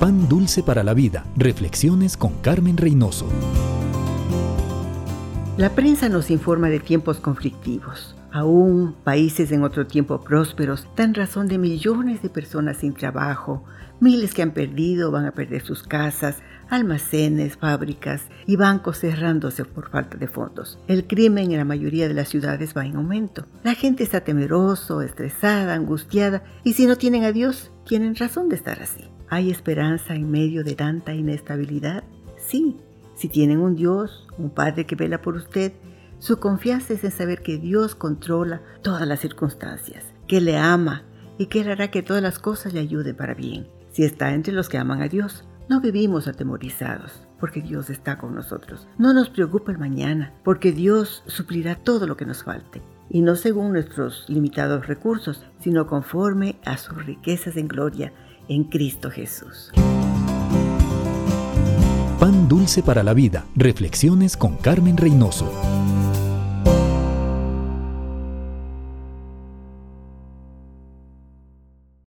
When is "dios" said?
27.32-27.70, 33.74-34.28, 37.58-37.96, 45.08-45.42, 47.60-47.90, 50.70-51.24